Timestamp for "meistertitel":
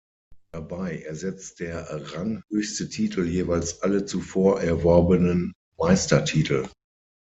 5.77-6.67